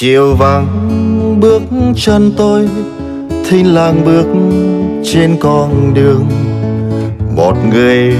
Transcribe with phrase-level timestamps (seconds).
[0.00, 0.66] chiều vắng,
[1.40, 1.62] bước
[1.96, 2.68] chân tôi,
[3.48, 4.26] thinh làng bước
[5.04, 6.26] trên con đường.
[7.36, 8.14] Một người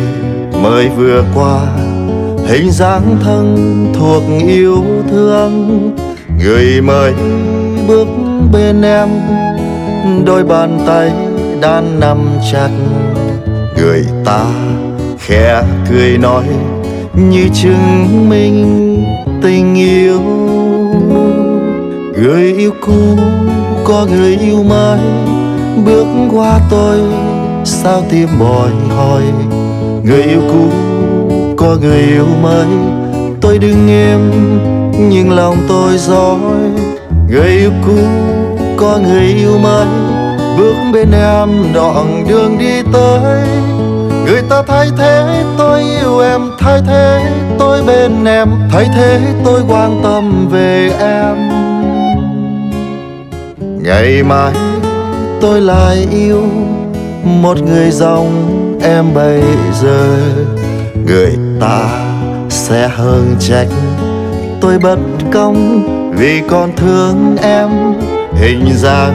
[0.62, 1.60] mới vừa qua,
[2.46, 3.56] hình dáng thân
[3.95, 5.91] thuộc yêu thương.
[6.45, 7.12] Người mới
[7.88, 8.08] bước
[8.52, 9.08] bên em,
[10.24, 11.12] đôi bàn tay
[11.60, 12.19] đang nắm
[12.52, 12.70] chặt.
[13.77, 14.45] Người ta
[15.19, 16.45] khẽ cười nói,
[17.30, 18.88] như chứng minh
[22.68, 23.22] yêu cũ,
[23.84, 24.98] có người yêu mới
[25.84, 26.98] bước qua tôi,
[27.64, 29.22] sao tim bồi hồi?
[30.02, 30.69] Người yêu cũ,
[31.56, 32.66] có người yêu mới.
[33.41, 34.30] Tôi đứng im,
[35.11, 36.39] nhưng lòng tôi dối.
[37.30, 37.98] Người yêu cũ,
[38.77, 39.86] có người yêu mới.
[40.58, 43.48] Bước bên em, đoạn đường đi tới.
[44.24, 48.48] Người ta thay thế tôi yêu em, thay thế tôi bên em.
[48.70, 51.67] Thay thế tôi quan tâm về em
[53.89, 54.53] ngày mai
[55.41, 56.42] tôi lại yêu
[57.25, 58.30] một người dòng
[58.83, 59.42] em bây
[59.83, 60.19] giờ.
[61.06, 61.89] Người ta
[62.48, 63.69] sẽ hơn trách
[64.61, 64.98] tôi bất
[65.33, 65.83] công
[66.17, 67.69] vì còn thương em.
[68.34, 69.14] Hình dáng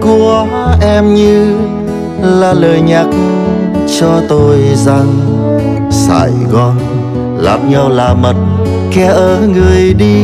[0.00, 0.46] của
[0.82, 1.56] em như
[2.22, 3.06] là lời nhắc
[4.00, 5.12] cho tôi rằng
[5.90, 6.76] Sài Gòn
[7.38, 8.36] làm nhau là mật
[8.94, 10.22] kẻ ở người đi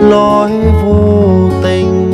[0.00, 0.50] lối
[0.84, 2.13] vô tình.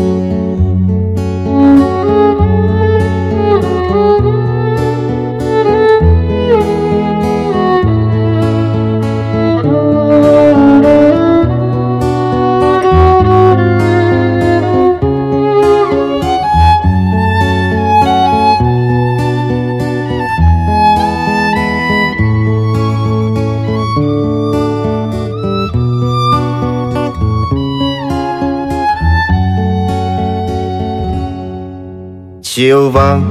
[32.60, 33.22] Chiều vắng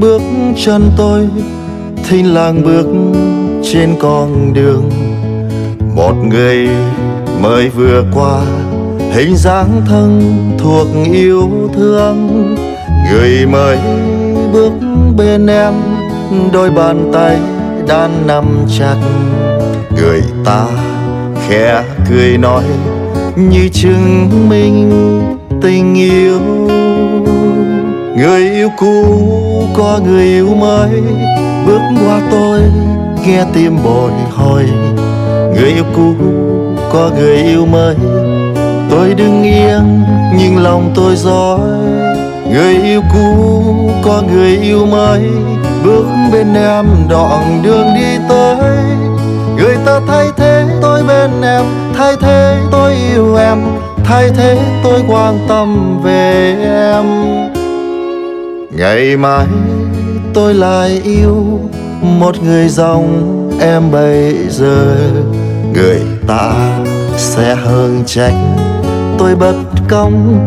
[0.00, 0.22] bước
[0.64, 1.28] chân tôi,
[2.08, 2.86] thinh làng bước
[3.62, 4.90] trên con đường.
[5.96, 6.68] Một người
[7.42, 8.40] mới vừa qua,
[9.12, 10.20] hình dáng thân
[10.58, 12.56] thuộc yêu thương.
[13.12, 13.78] Người mới
[14.52, 14.72] bước
[15.16, 15.74] bên em,
[16.52, 17.38] đôi bàn tay
[17.88, 18.44] đang nắm
[18.78, 18.96] chặt.
[19.96, 20.66] Người ta
[21.48, 22.64] khẽ cười nói,
[23.36, 24.90] như chứng minh
[25.62, 26.63] tình yêu
[28.24, 29.04] người yêu cũ,
[29.74, 30.90] có người yêu mới.
[31.66, 32.60] Bước qua tôi,
[33.26, 34.62] nghe tim bồi hồi.
[35.54, 36.14] Người yêu cũ,
[36.92, 37.96] có người yêu mới.
[38.90, 40.02] Tôi đứng yên,
[40.38, 41.58] nhưng lòng tôi dối.
[42.52, 43.62] Người yêu cũ,
[44.04, 45.22] có người yêu mới.
[45.84, 48.76] Bước bên em, đoạn đường đi tới.
[49.56, 51.64] Người ta thay thế tôi bên em,
[51.96, 53.58] thay thế tôi yêu em.
[54.04, 57.04] Thay thế tôi quan tâm về em
[58.76, 59.46] ngày mai
[60.34, 61.60] tôi lại yêu
[62.02, 64.96] một người dòng em bây giờ.
[65.74, 66.78] Người ta
[67.16, 68.34] sẽ hơn trách
[69.18, 69.54] tôi bất
[69.88, 70.38] công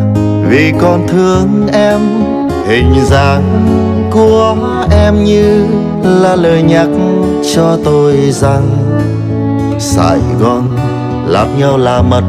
[0.50, 2.00] vì còn thương em.
[2.68, 3.44] Hình dáng
[4.12, 4.56] của
[4.92, 5.66] em như
[6.04, 6.88] là lời nhắc
[7.56, 8.70] cho tôi rằng
[9.80, 10.78] sài gòn
[11.28, 12.24] lặp nhau là mật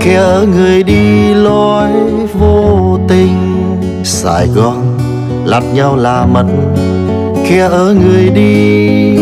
[0.00, 1.90] kia người đi lối
[2.38, 3.36] vô tình.
[4.04, 4.95] Sài gòn
[5.46, 6.44] lặp nhau là mất
[7.48, 9.16] kia ở người đi.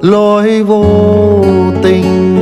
[0.00, 0.84] Lối vô
[1.82, 2.39] tình